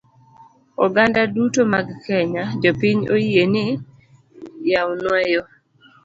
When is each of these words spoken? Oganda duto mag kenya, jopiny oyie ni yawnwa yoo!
Oganda 0.85 1.21
duto 1.33 1.61
mag 1.73 1.87
kenya, 2.05 2.43
jopiny 2.61 3.01
oyie 3.13 3.43
ni 3.53 3.65
yawnwa 4.69 5.17
yoo! 5.31 5.49